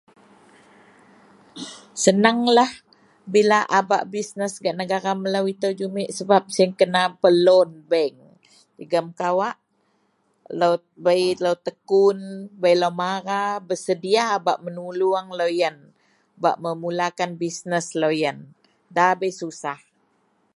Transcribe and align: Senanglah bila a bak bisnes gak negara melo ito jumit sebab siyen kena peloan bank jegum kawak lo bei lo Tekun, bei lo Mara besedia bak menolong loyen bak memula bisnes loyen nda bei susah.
Senanglah 2.03 2.71
bila 3.33 3.59
a 3.77 3.79
bak 3.91 4.03
bisnes 4.15 4.53
gak 4.63 4.79
negara 4.81 5.11
melo 5.23 5.41
ito 5.53 5.69
jumit 5.79 6.09
sebab 6.19 6.41
siyen 6.55 6.71
kena 6.79 7.03
peloan 7.21 7.71
bank 7.91 8.15
jegum 8.77 9.07
kawak 9.19 9.55
lo 10.59 10.69
bei 11.05 11.23
lo 11.43 11.51
Tekun, 11.65 12.19
bei 12.61 12.75
lo 12.81 12.89
Mara 13.01 13.43
besedia 13.69 14.25
bak 14.47 14.59
menolong 14.65 15.27
loyen 15.39 15.75
bak 16.43 16.55
memula 16.63 17.07
bisnes 17.41 17.87
loyen 18.01 18.37
nda 18.91 19.07
bei 19.19 19.31
susah. 19.41 19.79